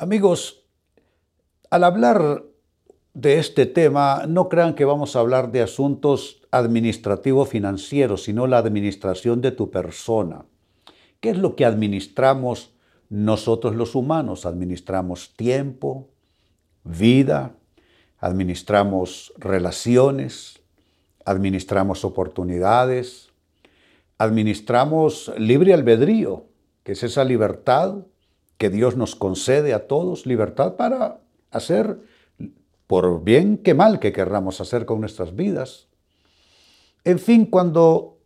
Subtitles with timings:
[0.00, 0.62] Amigos,
[1.70, 2.44] al hablar
[3.14, 8.58] de este tema, no crean que vamos a hablar de asuntos administrativos financieros, sino la
[8.58, 10.44] administración de tu persona.
[11.18, 12.70] ¿Qué es lo que administramos
[13.08, 14.46] nosotros los humanos?
[14.46, 16.06] Administramos tiempo,
[16.84, 17.56] vida,
[18.20, 20.60] administramos relaciones,
[21.24, 23.30] administramos oportunidades,
[24.16, 26.44] administramos libre albedrío,
[26.84, 27.96] que es esa libertad
[28.58, 32.00] que Dios nos concede a todos, libertad para hacer
[32.88, 35.88] por bien que mal que querramos hacer con nuestras vidas.
[37.04, 38.18] En fin, cuando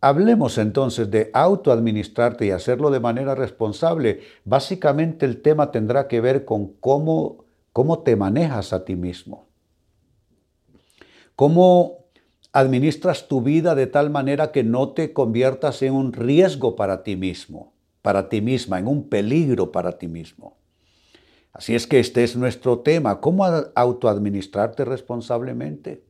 [0.00, 6.44] hablemos entonces de autoadministrarte y hacerlo de manera responsable, básicamente el tema tendrá que ver
[6.44, 9.46] con cómo, cómo te manejas a ti mismo.
[11.36, 12.06] Cómo
[12.52, 17.16] administras tu vida de tal manera que no te conviertas en un riesgo para ti
[17.16, 20.58] mismo para ti misma, en un peligro para ti mismo.
[21.52, 26.04] Así es que este es nuestro tema, cómo autoadministrarte responsablemente.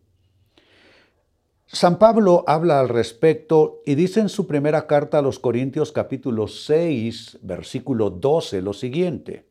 [1.66, 6.46] San Pablo habla al respecto y dice en su primera carta a los Corintios capítulo
[6.46, 9.48] 6, versículo 12 lo siguiente,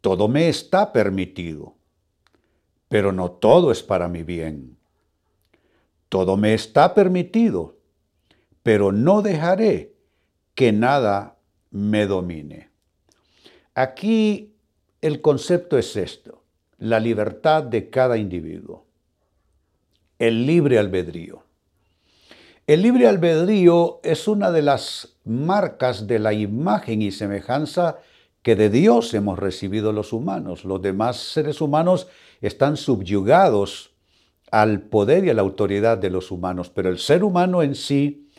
[0.00, 1.74] todo me está permitido,
[2.88, 4.78] pero no todo es para mi bien.
[6.08, 7.76] Todo me está permitido,
[8.62, 9.94] pero no dejaré
[10.54, 11.36] que nada
[11.70, 12.70] me domine.
[13.74, 14.54] Aquí
[15.00, 16.42] el concepto es esto,
[16.78, 18.84] la libertad de cada individuo,
[20.18, 21.44] el libre albedrío.
[22.66, 27.98] El libre albedrío es una de las marcas de la imagen y semejanza
[28.42, 30.64] que de Dios hemos recibido los humanos.
[30.64, 32.06] Los demás seres humanos
[32.40, 33.92] están subyugados
[34.50, 38.29] al poder y a la autoridad de los humanos, pero el ser humano en sí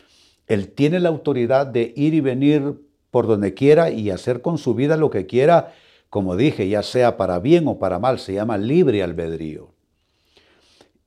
[0.52, 2.74] él tiene la autoridad de ir y venir
[3.10, 5.72] por donde quiera y hacer con su vida lo que quiera,
[6.10, 9.70] como dije, ya sea para bien o para mal, se llama libre albedrío.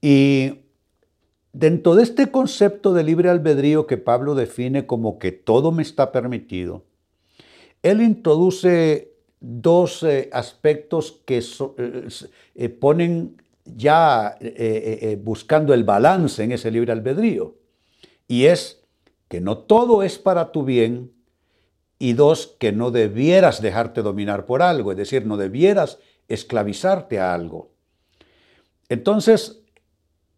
[0.01, 0.61] Y
[1.53, 6.11] dentro de este concepto de libre albedrío que Pablo define como que todo me está
[6.11, 6.83] permitido,
[7.83, 12.07] él introduce dos eh, aspectos que eh,
[12.55, 14.37] eh, ponen ya
[15.23, 17.55] buscando el balance en ese libre albedrío.
[18.27, 18.84] Y es
[19.27, 21.11] que no todo es para tu bien
[21.97, 27.33] y dos, que no debieras dejarte dominar por algo, es decir, no debieras esclavizarte a
[27.33, 27.71] algo.
[28.89, 29.61] Entonces,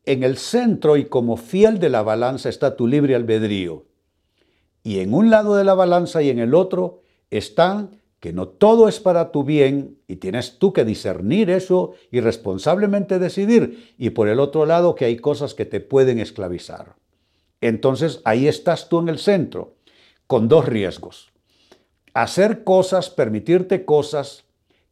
[0.06, 3.86] en el centro y como fiel de la balanza está tu libre albedrío.
[4.84, 8.88] Y en un lado de la balanza y en el otro están que no todo
[8.88, 13.94] es para tu bien y tienes tú que discernir eso y responsablemente decidir.
[13.98, 16.96] Y por el otro lado que hay cosas que te pueden esclavizar.
[17.62, 19.76] Entonces ahí estás tú en el centro,
[20.28, 21.32] con dos riesgos.
[22.14, 24.46] Hacer cosas, permitirte cosas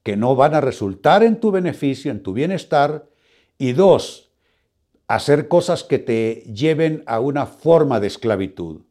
[0.04, 3.08] que no van a resultar en tu beneficio, en tu bienestar.
[3.58, 4.32] Y dos,
[5.08, 8.82] hacer cosas que te lleven a una forma de esclavitud.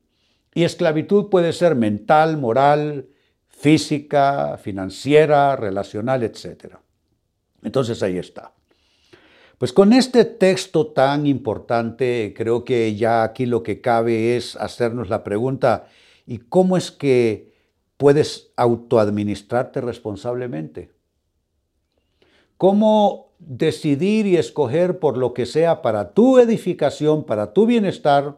[0.55, 3.09] Y esclavitud puede ser mental, moral,
[3.47, 6.77] física, financiera, relacional, etc.
[7.63, 8.54] Entonces ahí está.
[9.59, 15.09] Pues con este texto tan importante, creo que ya aquí lo que cabe es hacernos
[15.09, 15.87] la pregunta,
[16.27, 17.55] ¿y cómo es que
[17.97, 20.91] puedes autoadministrarte responsablemente?
[22.57, 28.37] ¿Cómo decidir y escoger por lo que sea para tu edificación, para tu bienestar,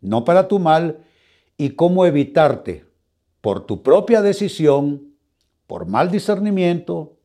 [0.00, 1.04] no para tu mal,
[1.56, 2.84] y cómo evitarte
[3.40, 5.14] por tu propia decisión,
[5.66, 7.16] por mal discernimiento,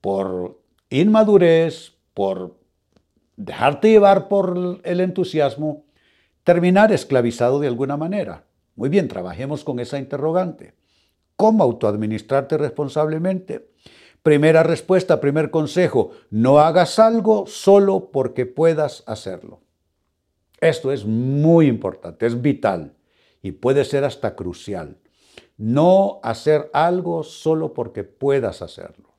[0.00, 0.60] por
[0.90, 2.61] inmadurez, por
[3.44, 5.84] dejarte llevar por el entusiasmo,
[6.44, 8.44] terminar esclavizado de alguna manera.
[8.76, 10.74] Muy bien, trabajemos con esa interrogante.
[11.36, 13.68] ¿Cómo autoadministrarte responsablemente?
[14.22, 19.60] Primera respuesta, primer consejo, no hagas algo solo porque puedas hacerlo.
[20.60, 22.94] Esto es muy importante, es vital
[23.42, 24.98] y puede ser hasta crucial.
[25.56, 29.11] No hacer algo solo porque puedas hacerlo.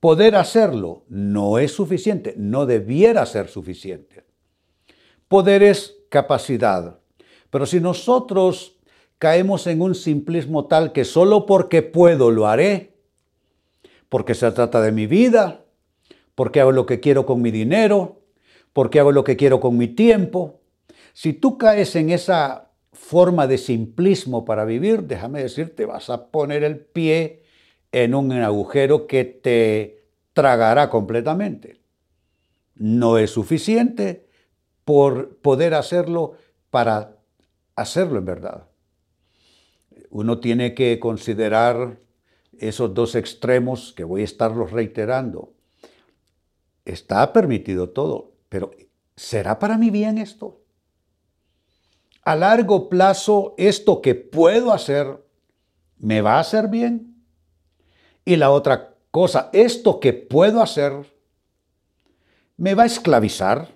[0.00, 4.24] Poder hacerlo no es suficiente, no debiera ser suficiente.
[5.28, 6.98] Poder es capacidad.
[7.50, 8.76] Pero si nosotros
[9.18, 12.94] caemos en un simplismo tal que solo porque puedo lo haré,
[14.08, 15.64] porque se trata de mi vida,
[16.34, 18.20] porque hago lo que quiero con mi dinero,
[18.72, 20.60] porque hago lo que quiero con mi tiempo.
[21.14, 26.62] Si tú caes en esa forma de simplismo para vivir, déjame decirte, vas a poner
[26.62, 27.42] el pie
[27.96, 30.04] en un agujero que te
[30.34, 31.80] tragará completamente.
[32.74, 34.28] No es suficiente
[34.84, 36.34] por poder hacerlo
[36.68, 37.16] para
[37.74, 38.66] hacerlo en verdad.
[40.10, 41.98] Uno tiene que considerar
[42.58, 45.54] esos dos extremos que voy a estarlos reiterando.
[46.84, 48.72] Está permitido todo, pero
[49.16, 50.60] ¿será para mi bien esto?
[52.24, 55.24] A largo plazo, esto que puedo hacer,
[55.96, 57.15] ¿me va a hacer bien?
[58.26, 60.92] Y la otra cosa, esto que puedo hacer,
[62.56, 63.68] ¿me va a esclavizar?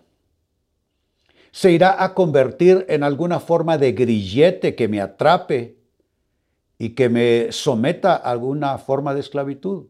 [1.52, 5.79] ¿Se irá a convertir en alguna forma de grillete que me atrape
[6.79, 9.87] y que me someta a alguna forma de esclavitud?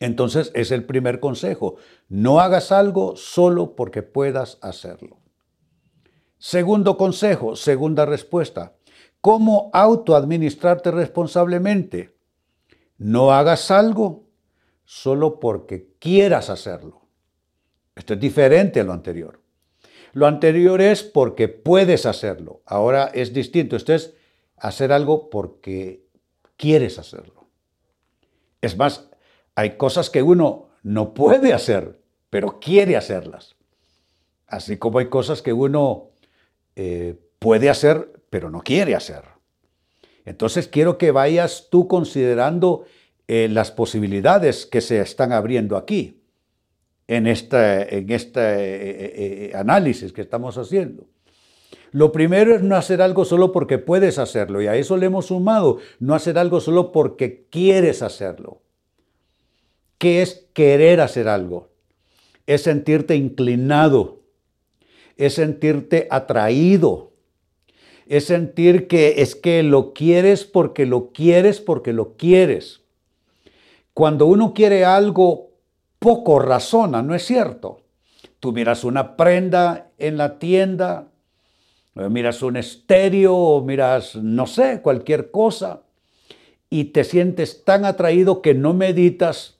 [0.00, 1.76] Entonces es el primer consejo.
[2.10, 5.16] No hagas algo solo porque puedas hacerlo.
[6.36, 8.74] Segundo consejo, segunda respuesta.
[9.22, 12.15] ¿Cómo autoadministrarte responsablemente?
[12.98, 14.24] No hagas algo
[14.84, 17.02] solo porque quieras hacerlo.
[17.94, 19.40] Esto es diferente a lo anterior.
[20.12, 22.62] Lo anterior es porque puedes hacerlo.
[22.64, 23.76] Ahora es distinto.
[23.76, 24.14] Esto es
[24.56, 26.06] hacer algo porque
[26.56, 27.48] quieres hacerlo.
[28.60, 29.10] Es más,
[29.54, 32.00] hay cosas que uno no puede hacer,
[32.30, 33.56] pero quiere hacerlas.
[34.46, 36.10] Así como hay cosas que uno
[36.76, 39.35] eh, puede hacer, pero no quiere hacer.
[40.26, 42.84] Entonces quiero que vayas tú considerando
[43.28, 46.20] eh, las posibilidades que se están abriendo aquí,
[47.08, 51.06] en este, en este eh, análisis que estamos haciendo.
[51.92, 55.26] Lo primero es no hacer algo solo porque puedes hacerlo, y a eso le hemos
[55.26, 58.60] sumado, no hacer algo solo porque quieres hacerlo.
[59.98, 61.70] ¿Qué es querer hacer algo?
[62.46, 64.20] Es sentirte inclinado,
[65.16, 67.12] es sentirte atraído,
[68.06, 72.82] es sentir que es que lo quieres porque lo quieres porque lo quieres.
[73.92, 75.50] Cuando uno quiere algo,
[75.98, 77.82] poco razona, ¿no es cierto?
[78.40, 81.08] Tú miras una prenda en la tienda,
[81.94, 85.82] miras un estéreo, o miras, no sé, cualquier cosa,
[86.68, 89.58] y te sientes tan atraído que no meditas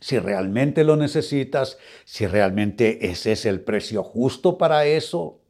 [0.00, 5.40] si realmente lo necesitas, si realmente ese es el precio justo para eso,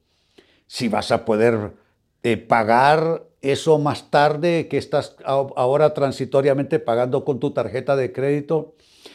[0.66, 1.74] si vas a poder
[2.22, 8.74] eh, pagar eso más tarde que estás ahora transitoriamente pagando con tu tarjeta de crédito.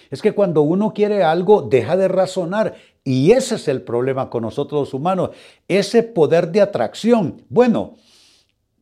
[0.09, 2.75] Es que cuando uno quiere algo, deja de razonar.
[3.03, 5.29] Y ese es el problema con nosotros humanos,
[5.67, 7.43] ese poder de atracción.
[7.49, 7.97] Bueno,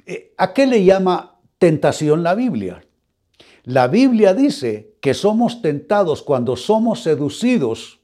[0.06, 2.86] eh, ¿a qué le llama tentación la Biblia?
[3.64, 8.00] La Biblia dice que somos tentados cuando somos seducidos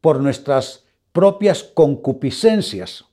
[0.00, 3.04] por nuestras propias concupiscencias.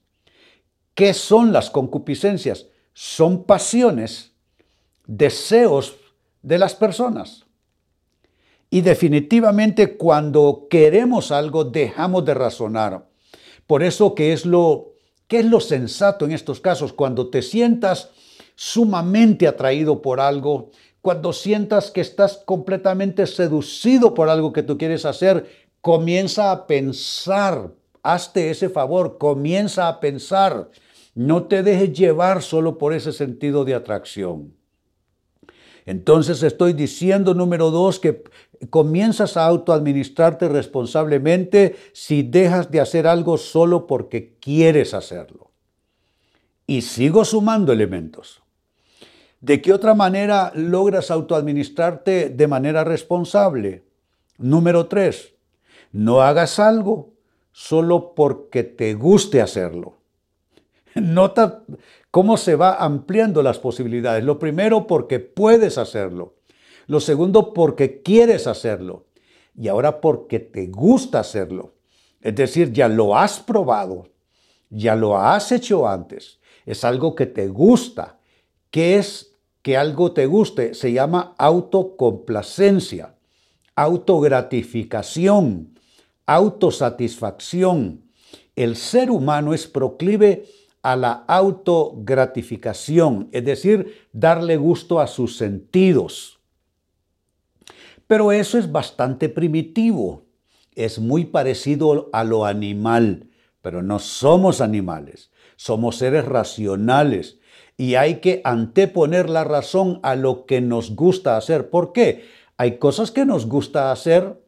[1.00, 2.66] ¿Qué son las concupiscencias?
[2.92, 4.34] Son pasiones,
[5.08, 5.96] deseos
[6.42, 7.46] de las personas.
[8.70, 13.08] Y definitivamente cuando queremos algo dejamos de razonar.
[13.66, 14.96] Por eso que es lo
[15.30, 18.10] que es lo sensato en estos casos cuando te sientas
[18.56, 25.06] sumamente atraído por algo, cuando sientas que estás completamente seducido por algo que tú quieres
[25.06, 27.72] hacer, comienza a pensar,
[28.04, 30.70] hazte ese favor, comienza a pensar.
[31.20, 34.54] No te dejes llevar solo por ese sentido de atracción.
[35.86, 38.24] Entonces estoy diciendo, número dos, que
[38.70, 45.52] comienzas a autoadministrarte responsablemente si dejas de hacer algo solo porque quieres hacerlo.
[46.66, 48.42] Y sigo sumando elementos.
[49.42, 53.84] ¿De qué otra manera logras autoadministrarte de manera responsable?
[54.38, 55.34] Número tres,
[55.92, 57.12] no hagas algo
[57.52, 59.99] solo porque te guste hacerlo.
[61.02, 61.64] Nota
[62.12, 64.24] cómo se va ampliando las posibilidades.
[64.24, 66.36] Lo primero porque puedes hacerlo.
[66.88, 69.06] Lo segundo porque quieres hacerlo.
[69.56, 71.76] Y ahora porque te gusta hacerlo.
[72.22, 74.10] Es decir, ya lo has probado,
[74.70, 76.40] ya lo has hecho antes.
[76.66, 78.20] Es algo que te gusta,
[78.72, 83.16] que es que algo te guste, se llama autocomplacencia,
[83.76, 85.80] autogratificación,
[86.26, 88.04] autosatisfacción.
[88.56, 90.46] El ser humano es proclive
[90.82, 96.40] a la autogratificación, es decir, darle gusto a sus sentidos.
[98.08, 100.24] Pero eso es bastante primitivo,
[100.76, 103.30] es muy parecido a lo animal,
[103.62, 107.38] pero no somos animales, somos seres racionales
[107.78, 111.70] y hay que anteponer la razón a lo que nos gusta hacer.
[111.70, 112.26] ¿Por qué?
[112.58, 114.42] Hay cosas que nos gusta hacer,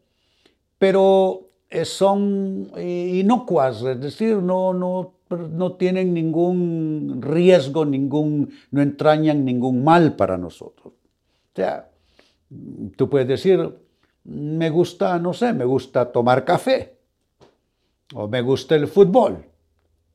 [0.78, 8.82] pero eh, son eh, inocuas, es decir, no, no, no tienen ningún riesgo, ningún, no
[8.82, 10.94] entrañan ningún mal para nosotros.
[10.94, 11.90] O sea,
[12.96, 13.78] tú puedes decir,
[14.24, 16.98] me gusta, no sé, me gusta tomar café,
[18.14, 19.46] o me gusta el fútbol,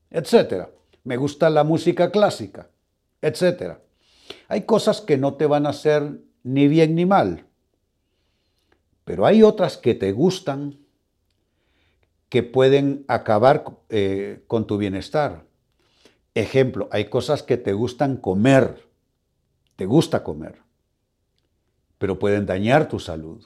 [0.09, 0.69] etcétera.
[1.03, 2.69] Me gusta la música clásica
[3.21, 3.77] etc.
[4.47, 7.45] Hay cosas que no te van a hacer ni bien ni mal,
[9.03, 10.79] pero hay otras que te gustan,
[12.29, 15.45] que pueden acabar eh, con tu bienestar.
[16.35, 18.87] Ejemplo, hay cosas que te gustan comer,
[19.75, 20.61] te gusta comer,
[21.97, 23.43] pero pueden dañar tu salud.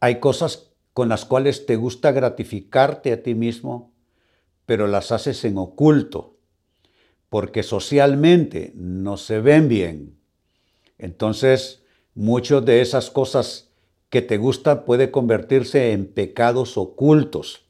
[0.00, 3.92] Hay cosas con las cuales te gusta gratificarte a ti mismo,
[4.66, 6.40] pero las haces en oculto
[7.30, 10.18] porque socialmente no se ven bien.
[10.98, 13.69] Entonces, muchas de esas cosas
[14.10, 17.66] que te gustan puede convertirse en pecados ocultos.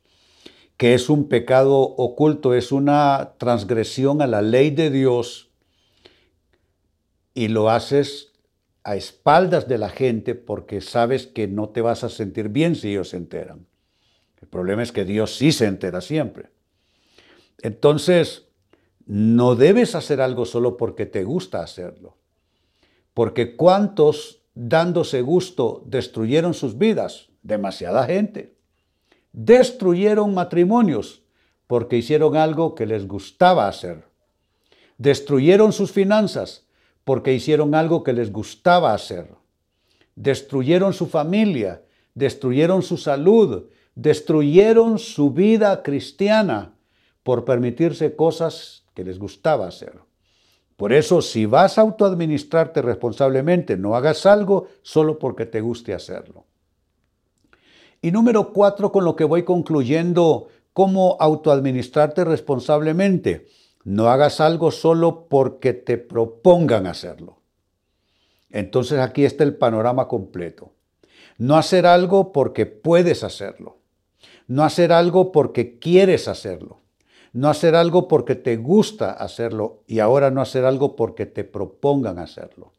[0.77, 2.55] que es un pecado oculto?
[2.55, 5.51] Es una transgresión a la ley de Dios
[7.35, 8.33] y lo haces
[8.83, 12.93] a espaldas de la gente porque sabes que no te vas a sentir bien si
[12.93, 13.67] ellos se enteran.
[14.41, 16.49] El problema es que Dios sí se entera siempre.
[17.61, 18.49] Entonces,
[19.05, 22.17] no debes hacer algo solo porque te gusta hacerlo.
[23.13, 27.29] Porque cuántos dándose gusto destruyeron sus vidas?
[27.43, 28.55] Demasiada gente.
[29.33, 31.23] Destruyeron matrimonios
[31.67, 34.05] porque hicieron algo que les gustaba hacer.
[34.99, 36.67] Destruyeron sus finanzas
[37.05, 39.35] porque hicieron algo que les gustaba hacer.
[40.17, 41.83] Destruyeron su familia,
[42.15, 46.75] destruyeron su salud, destruyeron su vida cristiana
[47.23, 50.01] por permitirse cosas que les gustaba hacer.
[50.81, 56.47] Por eso, si vas a autoadministrarte responsablemente, no hagas algo solo porque te guste hacerlo.
[58.01, 63.47] Y número cuatro, con lo que voy concluyendo, cómo autoadministrarte responsablemente.
[63.85, 67.43] No hagas algo solo porque te propongan hacerlo.
[68.49, 70.73] Entonces aquí está el panorama completo.
[71.37, 73.81] No hacer algo porque puedes hacerlo.
[74.47, 76.80] No hacer algo porque quieres hacerlo.
[77.33, 82.19] No hacer algo porque te gusta hacerlo y ahora no hacer algo porque te propongan
[82.19, 82.73] hacerlo.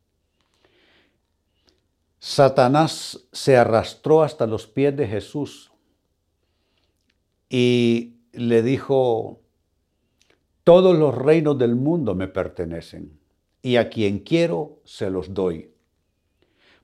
[2.19, 5.71] Satanás se arrastró hasta los pies de Jesús
[7.49, 9.41] y le dijo,
[10.63, 13.19] todos los reinos del mundo me pertenecen
[13.63, 15.71] y a quien quiero se los doy.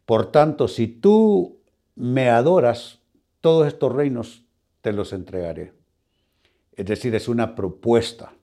[0.06, 1.60] Por tanto, si tú
[1.96, 3.00] me adoras,
[3.42, 4.44] todos estos reinos
[4.82, 5.77] te los entregaré.
[6.78, 8.34] Es decir, es una propuesta.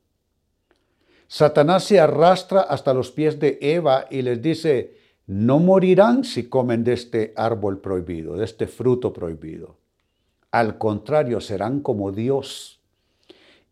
[1.28, 6.84] Satanás se arrastra hasta los pies de Eva y les dice, no morirán si comen
[6.84, 9.78] de este árbol prohibido, de este fruto prohibido.
[10.50, 12.80] Al contrario, serán como Dios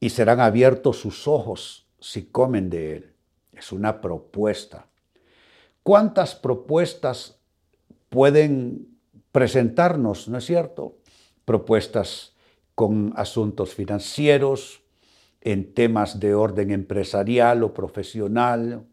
[0.00, 3.12] y serán abiertos sus ojos si comen de él.
[3.52, 4.86] Es una propuesta.
[5.82, 7.38] ¿Cuántas propuestas
[8.08, 8.96] pueden
[9.30, 10.96] presentarnos, no es cierto?
[11.44, 12.31] Propuestas
[12.74, 14.82] con asuntos financieros,
[15.40, 18.84] en temas de orden empresarial o profesional,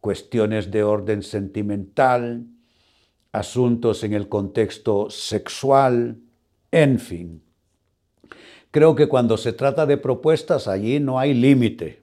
[0.00, 2.46] cuestiones de orden sentimental,
[3.32, 6.18] asuntos en el contexto sexual,
[6.70, 7.42] en fin.
[8.70, 12.02] Creo que cuando se trata de propuestas allí no hay límite.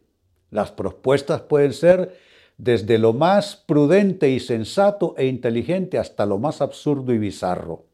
[0.51, 2.15] Las propuestas pueden ser
[2.57, 7.90] desde lo más prudente y sensato e inteligente hasta lo más absurdo y bizarro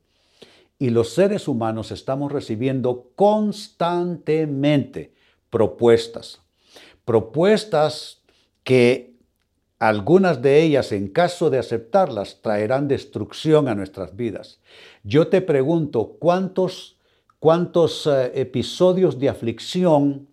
[0.80, 5.14] y los seres humanos estamos recibiendo constantemente
[5.50, 6.42] propuestas.
[7.06, 8.22] Propuestas
[8.64, 9.16] que
[9.80, 14.60] algunas de ellas, en caso de aceptarlas, traerán destrucción a nuestras vidas.
[15.04, 16.98] Yo te pregunto, ¿cuántos,
[17.40, 20.28] cuántos eh, episodios de aflicción,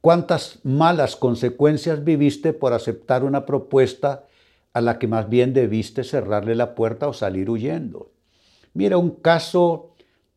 [0.00, 4.24] cuántas malas consecuencias viviste por aceptar una propuesta
[4.72, 8.10] a la que más bien debiste cerrarle la puerta o salir huyendo?
[8.78, 9.96] Mira un caso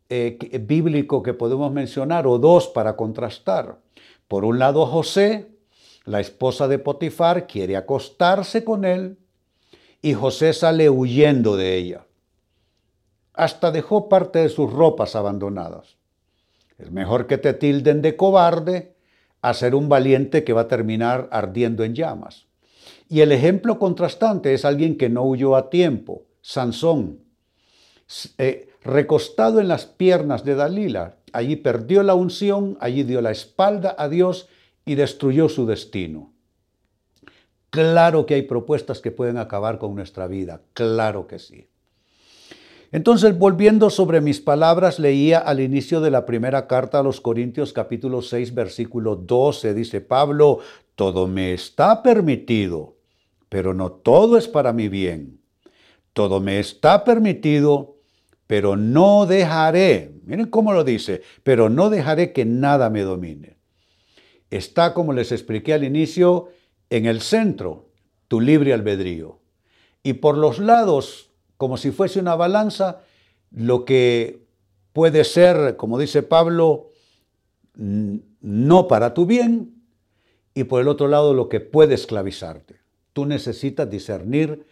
[0.09, 3.77] eh, bíblico que podemos mencionar o dos para contrastar.
[4.27, 5.51] Por un lado, José,
[6.05, 9.19] la esposa de Potifar, quiere acostarse con él
[10.01, 12.07] y José sale huyendo de ella.
[13.35, 15.97] Hasta dejó parte de sus ropas abandonadas.
[16.79, 18.95] Es mejor que te tilden de cobarde
[19.43, 22.47] a ser un valiente que va a terminar ardiendo en llamas.
[23.07, 27.30] Y el ejemplo contrastante es alguien que no huyó a tiempo, Sansón.
[28.37, 31.17] Eh, recostado en las piernas de Dalila.
[31.33, 34.49] Allí perdió la unción, allí dio la espalda a Dios
[34.85, 36.33] y destruyó su destino.
[37.69, 41.67] Claro que hay propuestas que pueden acabar con nuestra vida, claro que sí.
[42.91, 47.71] Entonces, volviendo sobre mis palabras, leía al inicio de la primera carta a los Corintios
[47.71, 50.59] capítulo 6, versículo 12, dice Pablo,
[50.95, 52.97] todo me está permitido,
[53.47, 55.39] pero no todo es para mi bien.
[56.11, 58.00] Todo me está permitido,
[58.51, 63.55] pero no dejaré, miren cómo lo dice, pero no dejaré que nada me domine.
[64.49, 66.49] Está, como les expliqué al inicio,
[66.89, 67.87] en el centro,
[68.27, 69.39] tu libre albedrío.
[70.03, 73.03] Y por los lados, como si fuese una balanza,
[73.51, 74.43] lo que
[74.91, 76.89] puede ser, como dice Pablo,
[77.73, 79.81] no para tu bien,
[80.53, 82.81] y por el otro lado lo que puede esclavizarte.
[83.13, 84.65] Tú necesitas discernir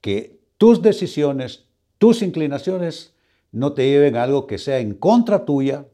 [0.00, 1.66] que tus decisiones,
[1.98, 3.11] tus inclinaciones
[3.52, 5.86] no te lleven algo que sea en contra tuya,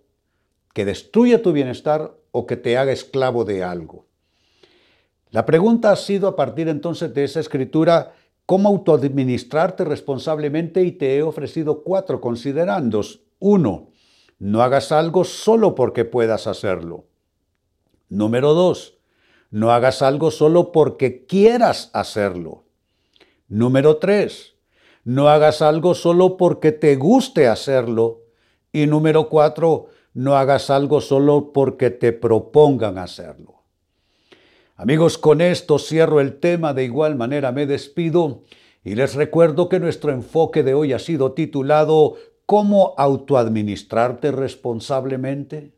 [0.73, 4.07] que destruya tu bienestar o que te haga esclavo de algo.
[5.31, 8.15] La pregunta ha sido a partir entonces de esa escritura,
[8.47, 13.21] cómo autoadministrarte responsablemente y te he ofrecido cuatro considerandos.
[13.41, 13.91] Uno,
[14.39, 17.07] no hagas algo solo porque puedas hacerlo.
[18.09, 18.99] Número dos,
[19.51, 22.65] no hagas algo solo porque quieras hacerlo.
[23.49, 24.55] Número tres,
[25.09, 28.25] no hagas algo solo porque te guste hacerlo.
[28.73, 33.63] Y número cuatro, no hagas algo solo porque te propongan hacerlo.
[34.77, 38.43] Amigos, con esto cierro el tema, de igual manera me despido
[38.85, 45.73] y les recuerdo que nuestro enfoque de hoy ha sido titulado ¿Cómo autoadministrarte responsablemente?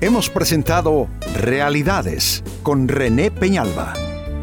[0.00, 4.05] Hemos presentado Realidades con René Peñalba.